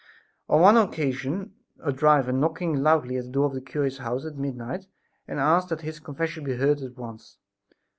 On 0.49 0.61
one 0.61 0.77
occasion 0.77 1.53
a 1.79 1.91
driver 1.93 2.31
knocked 2.31 2.63
loudly 2.63 3.17
at 3.17 3.25
the 3.25 3.29
door 3.29 3.45
of 3.45 3.53
the 3.53 3.61
cure's 3.61 3.99
house 3.99 4.25
at 4.25 4.35
midnight 4.35 4.87
and 5.27 5.39
asked 5.39 5.69
that 5.69 5.81
his 5.81 5.99
confession 5.99 6.43
be 6.43 6.55
heard 6.55 6.81
at 6.81 6.97
once. 6.97 7.37